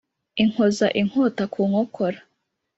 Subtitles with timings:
[0.43, 2.19] inkoza inkota ku nkokora